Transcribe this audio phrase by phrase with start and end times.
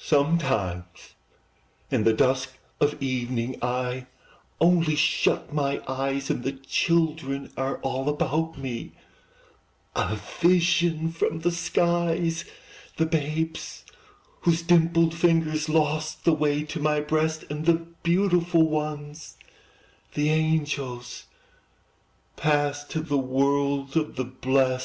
[0.00, 1.14] Sometimes,
[1.92, 4.06] in the dusk of evening, I
[4.60, 8.96] only shut my eyes, And the children are all about me,
[9.94, 12.44] A vision from the skies:
[12.96, 13.84] The babes
[14.40, 19.36] whose dimpled fingers Lost the way to my breast, And the beautiful ones,
[20.14, 21.26] the angels,
[22.34, 24.78] Passed to the world of the blest.